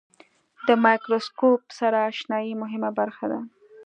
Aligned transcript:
د 0.67 0.69
مایکروسکوپ 0.83 1.61
سره 1.79 1.97
آشنایي 2.09 2.53
مهمه 2.61 2.89
برخه 2.99 3.25
ده. 3.31 3.39